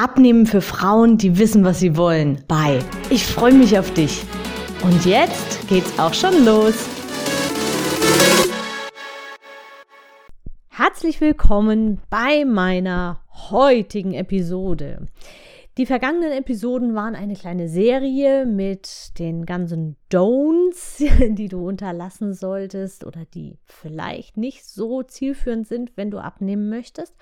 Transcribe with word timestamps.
Abnehmen 0.00 0.46
für 0.46 0.60
Frauen, 0.60 1.18
die 1.18 1.40
wissen, 1.40 1.64
was 1.64 1.80
sie 1.80 1.96
wollen, 1.96 2.44
bei. 2.46 2.78
Ich 3.10 3.26
freue 3.26 3.52
mich 3.52 3.76
auf 3.76 3.92
dich. 3.92 4.22
Und 4.84 5.04
jetzt 5.04 5.66
geht's 5.68 5.98
auch 5.98 6.14
schon 6.14 6.44
los. 6.44 6.88
Herzlich 10.68 11.20
willkommen 11.20 12.00
bei 12.10 12.44
meiner 12.44 13.22
heutigen 13.50 14.14
Episode. 14.14 15.06
Die 15.78 15.86
vergangenen 15.86 16.30
Episoden 16.30 16.94
waren 16.94 17.16
eine 17.16 17.34
kleine 17.34 17.68
Serie 17.68 18.46
mit 18.46 19.18
den 19.18 19.46
ganzen 19.46 19.96
Don'ts, 20.12 21.02
die 21.34 21.48
du 21.48 21.66
unterlassen 21.66 22.34
solltest 22.34 23.04
oder 23.04 23.24
die 23.34 23.58
vielleicht 23.64 24.36
nicht 24.36 24.64
so 24.64 25.02
zielführend 25.02 25.66
sind, 25.66 25.96
wenn 25.96 26.12
du 26.12 26.18
abnehmen 26.18 26.68
möchtest. 26.68 27.16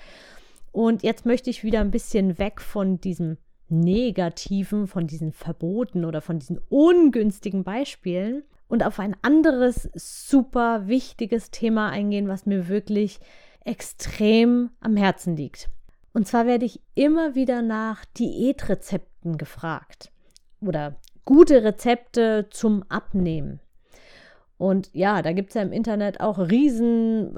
Und 0.77 1.03
jetzt 1.03 1.25
möchte 1.25 1.49
ich 1.49 1.65
wieder 1.65 1.81
ein 1.81 1.91
bisschen 1.91 2.37
weg 2.37 2.61
von 2.61 3.01
diesem 3.01 3.39
Negativen, 3.71 4.87
von 4.87 5.07
diesen 5.07 5.33
Verboten 5.33 6.05
oder 6.05 6.21
von 6.21 6.39
diesen 6.39 6.61
ungünstigen 6.69 7.65
Beispielen 7.65 8.45
und 8.69 8.85
auf 8.85 8.99
ein 8.99 9.17
anderes 9.23 9.89
super 9.95 10.87
wichtiges 10.87 11.51
Thema 11.51 11.89
eingehen, 11.89 12.29
was 12.29 12.45
mir 12.45 12.69
wirklich 12.69 13.21
extrem 13.65 14.69
am 14.81 14.99
Herzen 14.99 15.35
liegt. 15.35 15.71
Und 16.13 16.29
zwar 16.29 16.45
werde 16.45 16.67
ich 16.67 16.83
immer 16.95 17.35
wieder 17.35 17.63
nach 17.63 18.05
Diätrezepten 18.19 19.39
gefragt 19.39 20.13
oder 20.61 20.97
gute 21.25 21.65
Rezepte 21.65 22.49
zum 22.51 22.83
Abnehmen. 22.91 23.61
Und 24.59 24.89
ja, 24.95 25.21
da 25.21 25.33
gibt 25.33 25.51
es 25.51 25.55
ja 25.55 25.63
im 25.63 25.73
Internet 25.73 26.21
auch 26.21 26.39
riesen, 26.39 27.37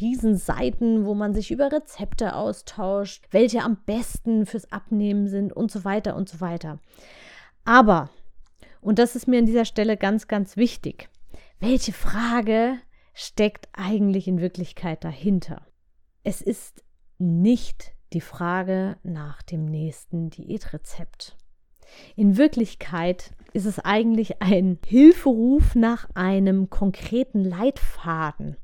riesen 0.00 0.36
Seiten, 0.36 1.04
wo 1.04 1.14
man 1.14 1.34
sich 1.34 1.50
über 1.50 1.72
Rezepte 1.72 2.36
austauscht, 2.36 3.26
welche 3.32 3.62
am 3.62 3.78
besten 3.86 4.46
fürs 4.46 4.70
Abnehmen 4.70 5.26
sind 5.26 5.52
und 5.52 5.70
so 5.72 5.84
weiter 5.84 6.14
und 6.14 6.28
so 6.28 6.40
weiter. 6.40 6.78
Aber, 7.64 8.08
und 8.80 9.00
das 9.00 9.16
ist 9.16 9.26
mir 9.26 9.40
an 9.40 9.46
dieser 9.46 9.64
Stelle 9.64 9.96
ganz, 9.96 10.28
ganz 10.28 10.56
wichtig, 10.56 11.08
welche 11.58 11.92
Frage 11.92 12.78
steckt 13.14 13.68
eigentlich 13.72 14.28
in 14.28 14.40
Wirklichkeit 14.40 15.04
dahinter? 15.04 15.66
Es 16.22 16.40
ist 16.40 16.84
nicht 17.18 17.92
die 18.12 18.20
Frage 18.20 18.96
nach 19.02 19.42
dem 19.42 19.66
nächsten 19.66 20.30
Diätrezept. 20.30 21.36
In 22.16 22.36
Wirklichkeit 22.36 23.32
ist 23.52 23.66
es 23.66 23.78
eigentlich 23.78 24.40
ein 24.42 24.78
Hilferuf 24.86 25.74
nach 25.74 26.08
einem 26.14 26.70
konkreten 26.70 27.44
Leitfaden, 27.44 28.56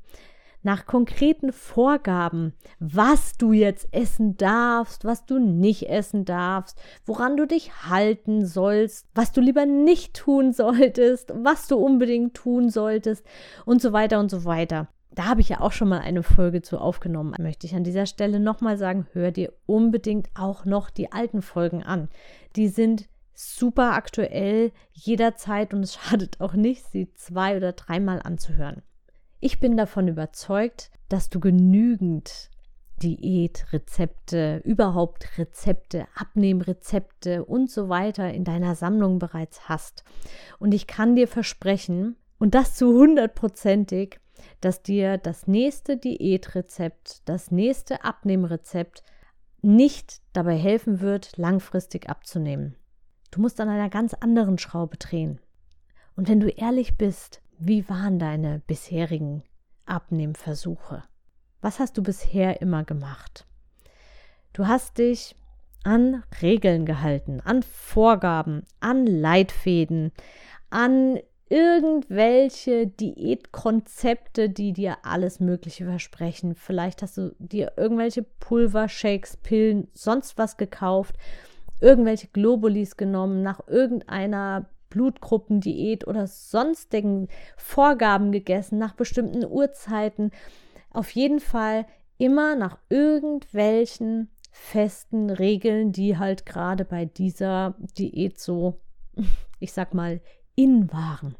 nach 0.63 0.85
konkreten 0.85 1.53
Vorgaben, 1.53 2.53
was 2.79 3.37
du 3.37 3.53
jetzt 3.53 3.87
essen 3.91 4.37
darfst, 4.37 5.05
was 5.05 5.25
du 5.25 5.39
nicht 5.39 5.89
essen 5.89 6.25
darfst, 6.25 6.79
woran 7.05 7.37
du 7.37 7.45
dich 7.45 7.83
halten 7.83 8.45
sollst, 8.45 9.07
was 9.15 9.31
du 9.31 9.41
lieber 9.41 9.65
nicht 9.65 10.15
tun 10.15 10.53
solltest, 10.53 11.33
was 11.35 11.67
du 11.67 11.77
unbedingt 11.77 12.33
tun 12.33 12.69
solltest 12.69 13.25
und 13.65 13.81
so 13.81 13.93
weiter 13.93 14.19
und 14.19 14.29
so 14.29 14.45
weiter. 14.45 14.87
Da 15.11 15.25
habe 15.25 15.41
ich 15.41 15.49
ja 15.49 15.61
auch 15.61 15.71
schon 15.71 15.89
mal 15.89 15.99
eine 15.99 16.21
Folge 16.21 16.61
zu 16.61 16.77
aufgenommen. 16.77 17.33
Möchte 17.39 17.65
ich 17.65 17.73
an 17.73 17.83
dieser 17.83 18.05
Stelle 18.05 18.39
nochmal 18.39 18.77
sagen, 18.77 19.07
hör 19.13 19.31
dir 19.31 19.51
unbedingt 19.65 20.29
auch 20.35 20.65
noch 20.65 20.91
die 20.91 21.11
alten 21.11 21.41
Folgen 21.41 21.81
an. 21.81 22.09
Die 22.55 22.67
sind 22.67 23.09
super 23.37 23.93
aktuell 23.93 24.71
jederzeit 24.91 25.73
und 25.73 25.83
es 25.83 25.93
schadet 26.01 26.41
auch 26.41 26.53
nicht, 26.53 26.85
sie 26.87 27.13
zwei 27.13 27.55
oder 27.55 27.73
dreimal 27.73 28.21
anzuhören. 28.21 28.81
Ich 29.39 29.59
bin 29.59 29.77
davon 29.77 30.07
überzeugt, 30.07 30.89
dass 31.09 31.29
du 31.29 31.39
genügend 31.39 32.49
Diätrezepte, 33.03 34.61
überhaupt 34.65 35.37
Rezepte, 35.37 36.07
Abnehmrezepte 36.15 37.45
und 37.45 37.69
so 37.69 37.89
weiter 37.89 38.33
in 38.33 38.43
deiner 38.43 38.73
Sammlung 38.73 39.19
bereits 39.19 39.69
hast. 39.69 40.03
Und 40.57 40.73
ich 40.73 40.87
kann 40.87 41.15
dir 41.15 41.27
versprechen, 41.27 42.15
und 42.39 42.55
das 42.55 42.75
zu 42.75 42.87
hundertprozentig, 42.87 44.19
dass 44.61 44.81
dir 44.81 45.17
das 45.17 45.47
nächste 45.47 45.97
Diätrezept, 45.97 47.21
das 47.25 47.51
nächste 47.51 48.03
Abnehmrezept 48.03 49.03
nicht 49.61 50.21
dabei 50.33 50.55
helfen 50.55 51.01
wird, 51.01 51.37
langfristig 51.37 52.09
abzunehmen. 52.09 52.75
Du 53.31 53.41
musst 53.41 53.59
an 53.59 53.69
einer 53.69 53.89
ganz 53.89 54.13
anderen 54.13 54.57
Schraube 54.57 54.97
drehen. 54.97 55.39
Und 56.15 56.27
wenn 56.27 56.39
du 56.39 56.49
ehrlich 56.49 56.97
bist, 56.97 57.41
wie 57.59 57.87
waren 57.89 58.19
deine 58.19 58.61
bisherigen 58.67 59.43
Abnehmversuche? 59.85 61.03
Was 61.61 61.79
hast 61.79 61.97
du 61.97 62.03
bisher 62.03 62.61
immer 62.61 62.83
gemacht? 62.83 63.45
Du 64.53 64.67
hast 64.67 64.97
dich 64.97 65.35
an 65.83 66.23
Regeln 66.41 66.85
gehalten, 66.85 67.41
an 67.41 67.63
Vorgaben, 67.63 68.63
an 68.79 69.05
Leitfäden, 69.05 70.11
an 70.69 71.19
irgendwelche 71.49 72.87
Diätkonzepte, 72.87 74.49
die 74.49 74.73
dir 74.73 74.97
alles 75.03 75.39
Mögliche 75.39 75.85
versprechen. 75.85 76.55
Vielleicht 76.55 77.01
hast 77.01 77.17
du 77.17 77.35
dir 77.39 77.73
irgendwelche 77.77 78.23
Pulvershakes, 78.23 79.37
Pillen, 79.37 79.87
sonst 79.93 80.37
was 80.37 80.57
gekauft 80.57 81.15
irgendwelche 81.79 82.27
Globulis 82.27 82.97
genommen, 82.97 83.43
nach 83.43 83.67
irgendeiner 83.67 84.69
Blutgruppendiät 84.89 86.07
oder 86.07 86.27
sonstigen 86.27 87.27
Vorgaben 87.57 88.31
gegessen, 88.31 88.77
nach 88.77 88.93
bestimmten 88.93 89.45
Uhrzeiten. 89.45 90.31
Auf 90.91 91.11
jeden 91.11 91.39
Fall 91.39 91.85
immer 92.17 92.55
nach 92.55 92.77
irgendwelchen 92.89 94.29
festen 94.51 95.29
Regeln, 95.29 95.91
die 95.91 96.17
halt 96.17 96.45
gerade 96.45 96.85
bei 96.85 97.05
dieser 97.05 97.75
Diät 97.97 98.39
so, 98.39 98.79
ich 99.59 99.73
sag 99.73 99.93
mal, 99.93 100.21
in 100.55 100.91
waren. 100.91 101.35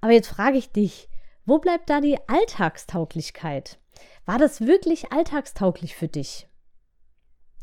Aber 0.00 0.12
jetzt 0.12 0.28
frage 0.28 0.56
ich 0.56 0.72
dich, 0.72 1.08
wo 1.44 1.58
bleibt 1.58 1.90
da 1.90 2.00
die 2.00 2.18
Alltagstauglichkeit? 2.28 3.78
War 4.24 4.38
das 4.38 4.62
wirklich 4.62 5.12
alltagstauglich 5.12 5.94
für 5.94 6.08
dich? 6.08 6.46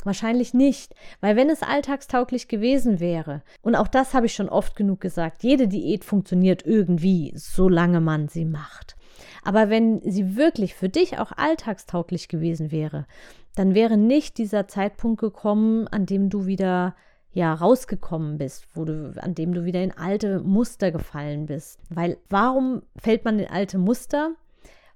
Wahrscheinlich 0.07 0.53
nicht, 0.53 0.95
weil 1.19 1.35
wenn 1.35 1.49
es 1.49 1.63
alltagstauglich 1.63 2.47
gewesen 2.47 3.01
wäre, 3.01 3.41
und 3.61 3.75
auch 3.75 3.89
das 3.89 4.13
habe 4.13 4.27
ich 4.27 4.33
schon 4.33 4.47
oft 4.47 4.77
genug 4.77 5.01
gesagt, 5.01 5.43
jede 5.43 5.67
Diät 5.67 6.05
funktioniert 6.05 6.65
irgendwie, 6.65 7.33
solange 7.35 7.99
man 7.99 8.29
sie 8.29 8.45
macht. 8.45 8.95
Aber 9.43 9.69
wenn 9.69 9.99
sie 10.09 10.37
wirklich 10.37 10.75
für 10.75 10.87
dich 10.87 11.19
auch 11.19 11.33
alltagstauglich 11.33 12.29
gewesen 12.29 12.71
wäre, 12.71 13.05
dann 13.55 13.75
wäre 13.75 13.97
nicht 13.97 14.37
dieser 14.37 14.65
Zeitpunkt 14.69 15.19
gekommen, 15.19 15.89
an 15.89 16.05
dem 16.05 16.29
du 16.29 16.45
wieder 16.45 16.95
ja 17.33 17.53
rausgekommen 17.53 18.37
bist, 18.37 18.65
wo 18.75 18.85
du, 18.85 19.13
an 19.21 19.35
dem 19.35 19.53
du 19.53 19.65
wieder 19.65 19.83
in 19.83 19.91
alte 19.91 20.39
Muster 20.39 20.91
gefallen 20.91 21.47
bist. 21.47 21.81
Weil 21.89 22.17
warum 22.29 22.81
fällt 22.97 23.25
man 23.25 23.39
in 23.39 23.49
alte 23.49 23.77
Muster? 23.77 24.35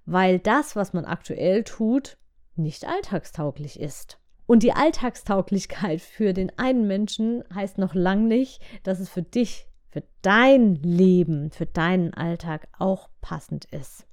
Weil 0.06 0.40
das, 0.40 0.78
was 0.78 0.94
man 0.94 1.04
aktuell 1.04 1.66
tut, 1.66 2.18
nicht 2.56 2.88
alltagstauglich 2.88 3.78
ist. 3.78 4.21
Und 4.52 4.64
die 4.64 4.74
Alltagstauglichkeit 4.74 6.02
für 6.02 6.34
den 6.34 6.52
einen 6.60 6.86
Menschen 6.86 7.42
heißt 7.56 7.78
noch 7.78 7.96
lang 7.96 8.28
nicht, 8.28 8.62
dass 8.84 9.00
es 9.00 9.08
für 9.08 9.22
dich, 9.22 9.66
für 9.88 10.04
dein 10.24 10.76
Leben, 10.76 11.52
für 11.52 11.66
deinen 11.66 12.14
Alltag 12.14 12.68
auch 12.78 13.08
passend 13.22 13.64
ist. 13.72 14.08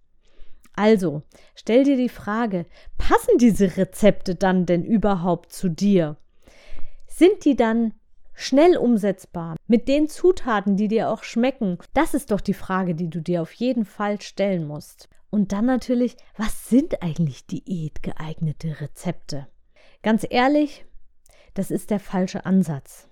Also, 0.77 1.23
stell 1.57 1.83
dir 1.83 1.97
die 1.97 2.09
Frage, 2.09 2.67
passen 2.99 3.39
diese 3.39 3.77
Rezepte 3.77 4.37
dann 4.37 4.65
denn 4.65 4.85
überhaupt 4.85 5.53
zu 5.53 5.69
dir? 5.69 6.19
Sind 7.09 7.45
die 7.45 7.57
dann 7.57 7.95
schnell 8.33 8.77
umsetzbar 8.77 9.57
mit 9.67 9.89
den 9.89 10.07
Zutaten, 10.07 10.77
die 10.77 10.87
dir 10.87 11.11
auch 11.11 11.25
schmecken? 11.25 11.79
Das 11.95 12.15
ist 12.15 12.31
doch 12.31 12.41
die 12.41 12.55
Frage, 12.55 12.95
die 12.95 13.11
du 13.11 13.21
dir 13.21 13.43
auf 13.43 13.55
jeden 13.55 13.85
Fall 13.85 14.21
stellen 14.21 14.69
musst. 14.69 15.09
Und 15.31 15.51
dann 15.51 15.67
natürlich, 15.67 16.17
was 16.37 16.69
sind 16.69 17.03
eigentlich 17.03 17.45
diätgeeignete 17.49 18.81
Rezepte? 18.81 19.49
Ganz 20.03 20.27
ehrlich, 20.29 20.85
das 21.55 21.71
ist 21.71 21.91
der 21.91 22.01
falsche 22.01 22.47
Ansatz. 22.47 23.09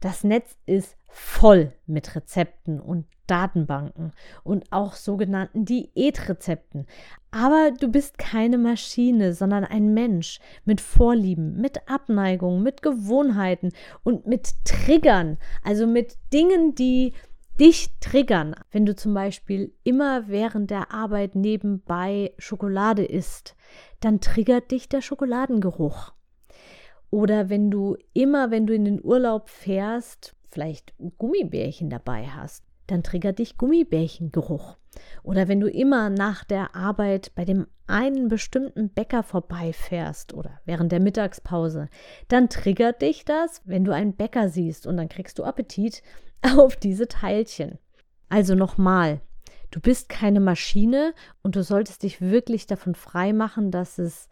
Das 0.00 0.24
Netz 0.24 0.56
ist 0.66 0.96
voll 1.06 1.72
mit 1.86 2.14
Rezepten 2.14 2.80
und 2.80 3.06
Datenbanken 3.26 4.12
und 4.42 4.70
auch 4.72 4.94
sogenannten 4.94 5.64
Diätrezepten. 5.64 6.86
Aber 7.30 7.70
du 7.70 7.88
bist 7.88 8.18
keine 8.18 8.58
Maschine, 8.58 9.32
sondern 9.32 9.64
ein 9.64 9.94
Mensch 9.94 10.40
mit 10.64 10.80
Vorlieben, 10.80 11.60
mit 11.60 11.88
Abneigungen, 11.88 12.62
mit 12.62 12.82
Gewohnheiten 12.82 13.72
und 14.02 14.26
mit 14.26 14.54
Triggern, 14.64 15.38
also 15.62 15.86
mit 15.86 16.16
Dingen, 16.32 16.74
die 16.74 17.12
dich 17.60 17.90
triggern. 18.00 18.54
Wenn 18.70 18.86
du 18.86 18.96
zum 18.96 19.14
Beispiel 19.14 19.72
immer 19.84 20.28
während 20.28 20.70
der 20.70 20.92
Arbeit 20.92 21.34
nebenbei 21.34 22.32
Schokolade 22.38 23.04
isst, 23.04 23.54
dann 24.04 24.20
triggert 24.20 24.70
dich 24.70 24.88
der 24.88 25.00
Schokoladengeruch. 25.00 26.12
Oder 27.10 27.48
wenn 27.48 27.70
du 27.70 27.96
immer, 28.14 28.50
wenn 28.50 28.66
du 28.66 28.74
in 28.74 28.84
den 28.84 29.04
Urlaub 29.04 29.48
fährst, 29.48 30.34
vielleicht 30.50 30.94
Gummibärchen 31.18 31.90
dabei 31.90 32.26
hast, 32.26 32.64
dann 32.86 33.02
triggert 33.02 33.38
dich 33.38 33.56
Gummibärchengeruch. 33.56 34.76
Oder 35.22 35.48
wenn 35.48 35.60
du 35.60 35.68
immer 35.68 36.10
nach 36.10 36.44
der 36.44 36.74
Arbeit 36.74 37.32
bei 37.34 37.44
dem 37.44 37.66
einen 37.86 38.28
bestimmten 38.28 38.90
Bäcker 38.90 39.22
vorbeifährst 39.22 40.34
oder 40.34 40.60
während 40.64 40.92
der 40.92 41.00
Mittagspause, 41.00 41.88
dann 42.28 42.48
triggert 42.48 43.02
dich 43.02 43.24
das, 43.24 43.62
wenn 43.64 43.84
du 43.84 43.92
einen 43.92 44.16
Bäcker 44.16 44.48
siehst 44.48 44.86
und 44.86 44.96
dann 44.96 45.08
kriegst 45.08 45.38
du 45.38 45.44
Appetit 45.44 46.02
auf 46.42 46.76
diese 46.76 47.08
Teilchen. 47.08 47.78
Also 48.28 48.54
nochmal, 48.54 49.20
du 49.72 49.80
bist 49.80 50.08
keine 50.08 50.40
Maschine 50.40 51.14
und 51.42 51.56
du 51.56 51.62
solltest 51.62 52.04
dich 52.04 52.20
wirklich 52.20 52.66
davon 52.66 52.94
frei 52.94 53.32
machen, 53.32 53.70
dass 53.70 53.98
es 53.98 54.28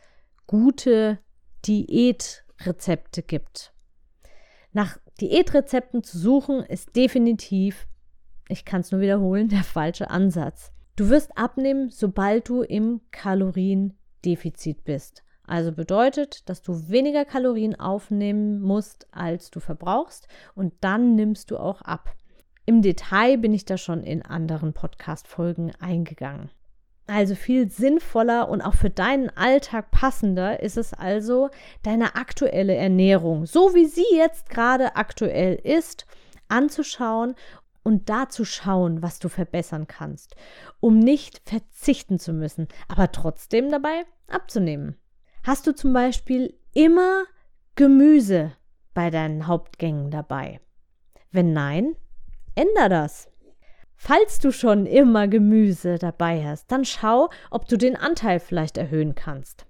gute 0.46 1.18
Diätrezepte 1.66 3.22
gibt. 3.22 3.72
Nach 4.72 4.98
Diätrezepten 5.20 6.04
zu 6.04 6.16
suchen 6.16 6.62
ist 6.62 6.94
definitiv 6.94 7.88
ich 8.50 8.64
kann 8.64 8.80
es 8.80 8.90
nur 8.90 9.00
wiederholen, 9.00 9.48
der 9.48 9.62
falsche 9.62 10.10
Ansatz. 10.10 10.72
Du 10.96 11.08
wirst 11.08 11.38
abnehmen, 11.38 11.88
sobald 11.90 12.48
du 12.48 12.62
im 12.62 13.00
Kaloriendefizit 13.12 14.84
bist. 14.84 15.22
Also 15.46 15.72
bedeutet, 15.72 16.48
dass 16.48 16.60
du 16.60 16.88
weniger 16.88 17.24
Kalorien 17.24 17.78
aufnehmen 17.78 18.60
musst, 18.60 19.06
als 19.12 19.50
du 19.50 19.60
verbrauchst 19.60 20.28
und 20.54 20.74
dann 20.80 21.14
nimmst 21.14 21.50
du 21.50 21.58
auch 21.58 21.82
ab. 21.82 22.14
Im 22.66 22.82
Detail 22.82 23.38
bin 23.38 23.52
ich 23.52 23.64
da 23.64 23.76
schon 23.76 24.02
in 24.02 24.22
anderen 24.22 24.72
Podcast-Folgen 24.72 25.72
eingegangen. 25.80 26.50
Also 27.06 27.34
viel 27.34 27.68
sinnvoller 27.68 28.48
und 28.48 28.62
auch 28.62 28.74
für 28.74 28.90
deinen 28.90 29.30
Alltag 29.30 29.90
passender 29.90 30.62
ist 30.62 30.76
es 30.76 30.94
also, 30.94 31.50
deine 31.82 32.14
aktuelle 32.14 32.76
Ernährung, 32.76 33.46
so 33.46 33.74
wie 33.74 33.86
sie 33.86 34.04
jetzt 34.14 34.48
gerade 34.48 34.94
aktuell 34.94 35.54
ist, 35.56 36.06
anzuschauen 36.46 37.34
und 37.82 38.08
da 38.08 38.28
zu 38.28 38.44
schauen, 38.44 39.02
was 39.02 39.18
du 39.18 39.28
verbessern 39.28 39.88
kannst, 39.88 40.36
um 40.78 41.00
nicht 41.00 41.42
verzichten 41.44 42.20
zu 42.20 42.32
müssen, 42.32 42.68
aber 42.86 43.10
trotzdem 43.10 43.70
dabei 43.70 44.04
abzunehmen. 44.28 44.96
Hast 45.42 45.66
du 45.66 45.74
zum 45.74 45.92
Beispiel 45.92 46.54
immer 46.74 47.24
Gemüse 47.74 48.52
bei 48.94 49.10
deinen 49.10 49.46
Hauptgängen 49.46 50.10
dabei? 50.10 50.60
Wenn 51.32 51.52
nein, 51.52 51.96
änder 52.54 52.88
das. 52.88 53.28
Falls 53.96 54.38
du 54.38 54.50
schon 54.50 54.86
immer 54.86 55.28
Gemüse 55.28 55.98
dabei 55.98 56.44
hast, 56.44 56.72
dann 56.72 56.84
schau, 56.84 57.28
ob 57.50 57.68
du 57.68 57.76
den 57.76 57.96
Anteil 57.96 58.40
vielleicht 58.40 58.78
erhöhen 58.78 59.14
kannst. 59.14 59.66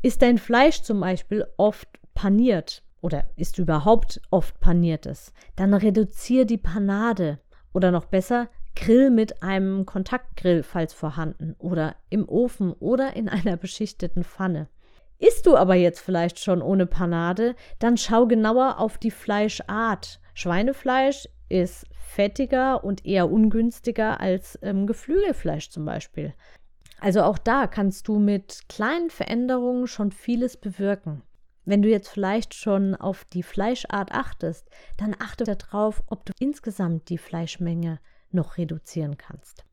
Ist 0.00 0.22
dein 0.22 0.38
Fleisch 0.38 0.82
zum 0.82 1.00
Beispiel 1.00 1.46
oft 1.56 1.88
paniert, 2.14 2.82
oder 3.02 3.24
ist 3.36 3.58
überhaupt 3.58 4.20
oft 4.30 4.58
paniertes, 4.60 5.32
dann 5.56 5.74
reduziere 5.74 6.46
die 6.46 6.56
Panade 6.56 7.38
oder 7.74 7.90
noch 7.90 8.06
besser, 8.06 8.48
grill 8.74 9.10
mit 9.10 9.42
einem 9.42 9.84
Kontaktgrill, 9.84 10.62
falls 10.62 10.94
vorhanden, 10.94 11.54
oder 11.58 11.96
im 12.08 12.28
Ofen 12.28 12.72
oder 12.72 13.14
in 13.14 13.28
einer 13.28 13.56
beschichteten 13.56 14.24
Pfanne. 14.24 14.68
Isst 15.18 15.46
du 15.46 15.56
aber 15.56 15.74
jetzt 15.74 16.00
vielleicht 16.00 16.38
schon 16.38 16.60
ohne 16.62 16.86
Panade, 16.86 17.54
dann 17.78 17.96
schau 17.96 18.26
genauer 18.26 18.78
auf 18.78 18.98
die 18.98 19.10
Fleischart. 19.10 20.20
Schweinefleisch 20.34 21.28
ist 21.48 21.86
fettiger 21.92 22.84
und 22.84 23.04
eher 23.04 23.30
ungünstiger 23.30 24.20
als 24.20 24.58
ähm, 24.62 24.86
Geflügelfleisch 24.86 25.70
zum 25.70 25.84
Beispiel. 25.84 26.34
Also 27.00 27.22
auch 27.22 27.38
da 27.38 27.66
kannst 27.66 28.08
du 28.08 28.18
mit 28.18 28.62
kleinen 28.68 29.10
Veränderungen 29.10 29.86
schon 29.86 30.10
vieles 30.10 30.56
bewirken. 30.56 31.22
Wenn 31.64 31.82
du 31.82 31.88
jetzt 31.88 32.08
vielleicht 32.08 32.54
schon 32.54 32.94
auf 32.94 33.24
die 33.24 33.42
Fleischart 33.42 34.12
achtest, 34.12 34.68
dann 34.96 35.14
achte 35.18 35.44
darauf, 35.44 36.02
ob 36.06 36.24
du 36.26 36.32
insgesamt 36.38 37.08
die 37.08 37.18
Fleischmenge 37.18 38.00
noch 38.30 38.58
reduzieren 38.58 39.16
kannst. 39.16 39.64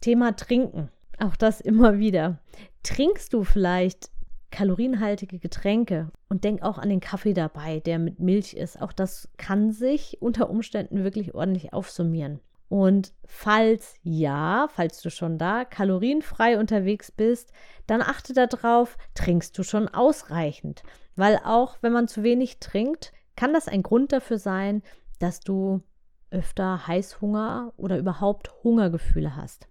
Thema 0.00 0.36
Trinken. 0.36 0.90
Auch 1.18 1.36
das 1.36 1.60
immer 1.60 1.98
wieder. 1.98 2.38
Trinkst 2.82 3.32
du 3.32 3.44
vielleicht 3.44 4.10
kalorienhaltige 4.50 5.38
Getränke 5.38 6.10
und 6.28 6.44
denk 6.44 6.62
auch 6.62 6.78
an 6.78 6.88
den 6.88 7.00
Kaffee 7.00 7.34
dabei, 7.34 7.80
der 7.80 7.98
mit 7.98 8.18
Milch 8.18 8.54
ist. 8.54 8.80
Auch 8.80 8.92
das 8.92 9.28
kann 9.36 9.72
sich 9.72 10.20
unter 10.20 10.50
Umständen 10.50 11.04
wirklich 11.04 11.34
ordentlich 11.34 11.72
aufsummieren. 11.72 12.40
Und 12.68 13.12
falls 13.26 13.96
ja, 14.04 14.68
falls 14.72 15.02
du 15.02 15.10
schon 15.10 15.38
da 15.38 15.64
kalorienfrei 15.64 16.58
unterwegs 16.58 17.10
bist, 17.10 17.52
dann 17.88 18.00
achte 18.00 18.32
darauf, 18.32 18.96
trinkst 19.14 19.58
du 19.58 19.64
schon 19.64 19.88
ausreichend. 19.88 20.84
Weil 21.16 21.40
auch 21.44 21.78
wenn 21.80 21.92
man 21.92 22.06
zu 22.06 22.22
wenig 22.22 22.60
trinkt, 22.60 23.12
kann 23.34 23.52
das 23.52 23.66
ein 23.66 23.82
Grund 23.82 24.12
dafür 24.12 24.38
sein, 24.38 24.82
dass 25.18 25.40
du 25.40 25.82
öfter 26.30 26.86
Heißhunger 26.86 27.72
oder 27.76 27.98
überhaupt 27.98 28.50
Hungergefühle 28.62 29.34
hast. 29.34 29.66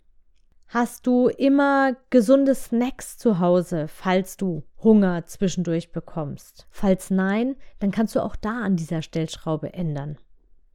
Hast 0.71 1.07
du 1.07 1.29
immer 1.29 1.95
gesunde 2.11 2.53
Snacks 2.53 3.17
zu 3.17 3.39
Hause, 3.39 3.87
falls 3.87 4.37
du 4.37 4.61
Hunger 4.83 5.25
zwischendurch 5.25 5.91
bekommst? 5.91 6.67
Falls 6.69 7.09
nein, 7.09 7.55
dann 7.79 7.89
kannst 7.89 8.15
du 8.15 8.23
auch 8.23 8.35
da 8.35 8.61
an 8.61 8.75
dieser 8.75 9.01
Stellschraube 9.01 9.73
ändern. 9.73 10.19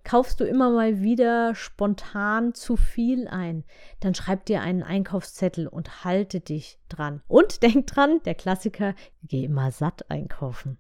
Kaufst 0.02 0.40
du 0.40 0.44
immer 0.44 0.70
mal 0.70 1.00
wieder 1.00 1.54
spontan 1.54 2.54
zu 2.54 2.76
viel 2.76 3.28
ein, 3.28 3.62
dann 4.00 4.16
schreib 4.16 4.46
dir 4.46 4.62
einen 4.62 4.82
Einkaufszettel 4.82 5.68
und 5.68 6.04
halte 6.04 6.40
dich 6.40 6.80
dran. 6.88 7.22
Und 7.28 7.62
denk 7.62 7.86
dran, 7.86 8.20
der 8.24 8.34
Klassiker, 8.34 8.96
geh 9.22 9.44
immer 9.44 9.70
satt 9.70 10.10
einkaufen. 10.10 10.76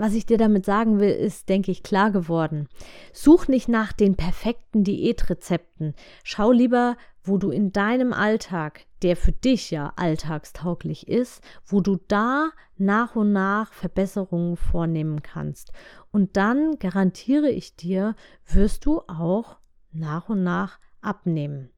Was 0.00 0.14
ich 0.14 0.24
dir 0.24 0.38
damit 0.38 0.64
sagen 0.64 0.98
will, 0.98 1.10
ist, 1.10 1.50
denke 1.50 1.70
ich, 1.70 1.82
klar 1.82 2.10
geworden. 2.10 2.68
Such 3.12 3.48
nicht 3.48 3.68
nach 3.68 3.92
den 3.92 4.16
perfekten 4.16 4.82
Diätrezepten. 4.82 5.94
Schau 6.24 6.52
lieber, 6.52 6.96
wo 7.22 7.38
du 7.38 7.50
in 7.50 7.72
deinem 7.72 8.12
Alltag, 8.12 8.86
der 9.02 9.16
für 9.16 9.32
dich 9.32 9.70
ja 9.70 9.92
alltagstauglich 9.96 11.08
ist, 11.08 11.42
wo 11.66 11.80
du 11.80 11.98
da 12.08 12.50
nach 12.76 13.16
und 13.16 13.32
nach 13.32 13.72
Verbesserungen 13.72 14.56
vornehmen 14.56 15.22
kannst. 15.22 15.72
Und 16.10 16.36
dann 16.36 16.78
garantiere 16.78 17.50
ich 17.50 17.76
dir, 17.76 18.14
wirst 18.46 18.86
du 18.86 19.00
auch 19.06 19.58
nach 19.92 20.28
und 20.28 20.42
nach 20.42 20.78
abnehmen. 21.00 21.70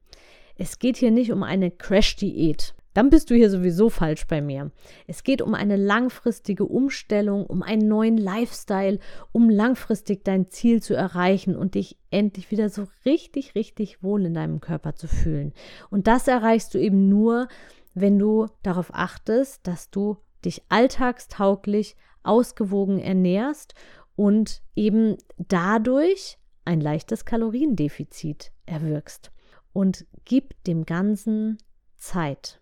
Es 0.55 0.79
geht 0.79 0.97
hier 0.97 1.11
nicht 1.11 1.31
um 1.31 1.43
eine 1.43 1.71
Crash-Diät 1.71 2.75
dann 2.93 3.09
bist 3.09 3.29
du 3.29 3.35
hier 3.35 3.49
sowieso 3.49 3.89
falsch 3.89 4.27
bei 4.27 4.41
mir. 4.41 4.71
Es 5.07 5.23
geht 5.23 5.41
um 5.41 5.53
eine 5.53 5.75
langfristige 5.75 6.65
Umstellung, 6.65 7.45
um 7.45 7.63
einen 7.63 7.87
neuen 7.87 8.17
Lifestyle, 8.17 8.99
um 9.31 9.49
langfristig 9.49 10.23
dein 10.23 10.49
Ziel 10.49 10.81
zu 10.81 10.95
erreichen 10.95 11.55
und 11.55 11.75
dich 11.75 11.97
endlich 12.11 12.51
wieder 12.51 12.69
so 12.69 12.87
richtig, 13.05 13.55
richtig 13.55 14.03
wohl 14.03 14.25
in 14.25 14.33
deinem 14.33 14.61
Körper 14.61 14.95
zu 14.95 15.07
fühlen. 15.07 15.53
Und 15.89 16.07
das 16.07 16.27
erreichst 16.27 16.73
du 16.73 16.79
eben 16.79 17.09
nur, 17.09 17.47
wenn 17.93 18.19
du 18.19 18.47
darauf 18.63 18.93
achtest, 18.93 19.65
dass 19.67 19.89
du 19.89 20.17
dich 20.45 20.63
alltagstauglich, 20.69 21.95
ausgewogen 22.23 22.99
ernährst 22.99 23.75
und 24.15 24.61
eben 24.75 25.17
dadurch 25.37 26.37
ein 26.65 26.79
leichtes 26.79 27.25
Kaloriendefizit 27.25 28.51
erwirkst. 28.65 29.31
Und 29.73 30.05
gib 30.23 30.63
dem 30.63 30.85
Ganzen 30.85 31.57
Zeit. 31.97 32.61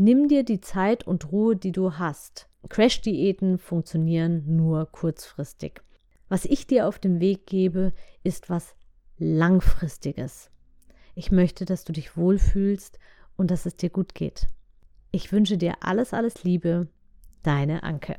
Nimm 0.00 0.28
dir 0.28 0.44
die 0.44 0.60
Zeit 0.60 1.04
und 1.08 1.32
Ruhe, 1.32 1.56
die 1.56 1.72
du 1.72 1.98
hast. 1.98 2.48
Crash-Diäten 2.68 3.58
funktionieren 3.58 4.44
nur 4.46 4.86
kurzfristig. 4.86 5.82
Was 6.28 6.44
ich 6.44 6.68
dir 6.68 6.86
auf 6.86 7.00
den 7.00 7.18
Weg 7.18 7.46
gebe, 7.46 7.92
ist 8.22 8.48
was 8.48 8.76
Langfristiges. 9.18 10.52
Ich 11.16 11.32
möchte, 11.32 11.64
dass 11.64 11.82
du 11.82 11.92
dich 11.92 12.16
wohlfühlst 12.16 13.00
und 13.36 13.50
dass 13.50 13.66
es 13.66 13.74
dir 13.74 13.90
gut 13.90 14.14
geht. 14.14 14.46
Ich 15.10 15.32
wünsche 15.32 15.58
dir 15.58 15.74
alles, 15.80 16.14
alles 16.14 16.44
Liebe. 16.44 16.86
Deine 17.42 17.82
Anke. 17.82 18.18